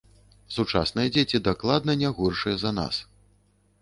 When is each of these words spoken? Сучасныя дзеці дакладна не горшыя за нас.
Сучасныя 0.55 1.11
дзеці 1.17 1.41
дакладна 1.49 1.97
не 2.03 2.09
горшыя 2.21 2.57
за 2.63 2.71
нас. 2.83 2.95